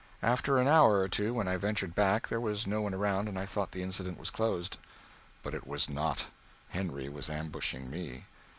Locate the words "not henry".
5.91-7.07